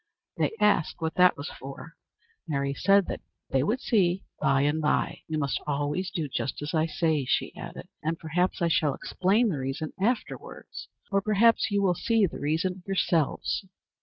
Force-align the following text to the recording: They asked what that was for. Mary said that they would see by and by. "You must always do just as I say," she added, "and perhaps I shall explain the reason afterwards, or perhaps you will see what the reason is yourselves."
They 0.35 0.53
asked 0.59 0.95
what 0.97 1.13
that 1.13 1.37
was 1.37 1.51
for. 1.59 1.93
Mary 2.47 2.73
said 2.73 3.05
that 3.05 3.21
they 3.51 3.61
would 3.61 3.79
see 3.79 4.23
by 4.39 4.61
and 4.61 4.81
by. 4.81 5.19
"You 5.27 5.37
must 5.37 5.61
always 5.67 6.09
do 6.09 6.27
just 6.27 6.59
as 6.63 6.73
I 6.73 6.87
say," 6.87 7.23
she 7.25 7.55
added, 7.55 7.87
"and 8.01 8.17
perhaps 8.17 8.63
I 8.63 8.67
shall 8.67 8.95
explain 8.95 9.49
the 9.49 9.59
reason 9.59 9.93
afterwards, 10.01 10.87
or 11.11 11.21
perhaps 11.21 11.69
you 11.69 11.83
will 11.83 11.93
see 11.93 12.23
what 12.23 12.31
the 12.31 12.39
reason 12.39 12.77
is 12.81 12.87
yourselves." 12.87 13.63